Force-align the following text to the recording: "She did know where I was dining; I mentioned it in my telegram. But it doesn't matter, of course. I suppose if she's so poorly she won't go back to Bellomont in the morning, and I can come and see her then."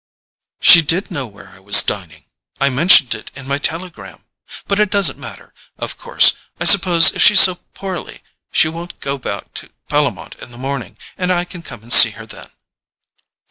"She 0.59 0.81
did 0.81 1.11
know 1.11 1.27
where 1.27 1.49
I 1.49 1.59
was 1.59 1.83
dining; 1.83 2.25
I 2.59 2.71
mentioned 2.71 3.13
it 3.13 3.29
in 3.35 3.47
my 3.47 3.59
telegram. 3.59 4.23
But 4.65 4.79
it 4.79 4.89
doesn't 4.89 5.19
matter, 5.19 5.53
of 5.77 5.95
course. 5.95 6.33
I 6.59 6.65
suppose 6.65 7.11
if 7.13 7.21
she's 7.21 7.41
so 7.41 7.59
poorly 7.75 8.23
she 8.51 8.67
won't 8.67 8.99
go 8.99 9.19
back 9.19 9.53
to 9.53 9.69
Bellomont 9.89 10.37
in 10.41 10.49
the 10.49 10.57
morning, 10.57 10.97
and 11.19 11.31
I 11.31 11.45
can 11.45 11.61
come 11.61 11.83
and 11.83 11.93
see 11.93 12.09
her 12.17 12.25
then." 12.25 12.49